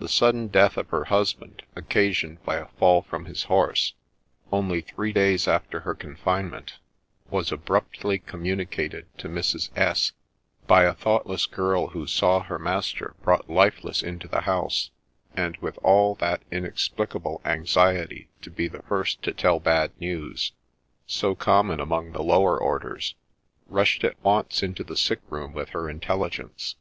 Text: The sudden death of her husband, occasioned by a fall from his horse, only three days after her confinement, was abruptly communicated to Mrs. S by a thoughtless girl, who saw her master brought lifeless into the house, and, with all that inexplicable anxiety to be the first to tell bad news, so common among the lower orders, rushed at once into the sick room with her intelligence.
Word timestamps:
The 0.00 0.08
sudden 0.08 0.48
death 0.48 0.76
of 0.76 0.88
her 0.88 1.04
husband, 1.04 1.62
occasioned 1.76 2.42
by 2.42 2.56
a 2.56 2.66
fall 2.70 3.02
from 3.02 3.26
his 3.26 3.44
horse, 3.44 3.92
only 4.50 4.80
three 4.80 5.12
days 5.12 5.46
after 5.46 5.82
her 5.86 5.94
confinement, 5.94 6.78
was 7.30 7.52
abruptly 7.52 8.18
communicated 8.18 9.06
to 9.18 9.28
Mrs. 9.28 9.70
S 9.78 10.10
by 10.66 10.82
a 10.86 10.92
thoughtless 10.92 11.46
girl, 11.46 11.86
who 11.90 12.08
saw 12.08 12.40
her 12.42 12.58
master 12.58 13.14
brought 13.22 13.48
lifeless 13.48 14.02
into 14.02 14.26
the 14.26 14.40
house, 14.40 14.90
and, 15.36 15.56
with 15.58 15.78
all 15.84 16.16
that 16.16 16.42
inexplicable 16.50 17.40
anxiety 17.44 18.28
to 18.42 18.50
be 18.50 18.66
the 18.66 18.82
first 18.82 19.22
to 19.22 19.30
tell 19.32 19.60
bad 19.60 19.92
news, 20.00 20.50
so 21.06 21.36
common 21.36 21.78
among 21.78 22.10
the 22.10 22.24
lower 22.24 22.58
orders, 22.58 23.14
rushed 23.68 24.02
at 24.02 24.20
once 24.24 24.64
into 24.64 24.82
the 24.82 24.96
sick 24.96 25.20
room 25.28 25.52
with 25.52 25.68
her 25.68 25.88
intelligence. 25.88 26.74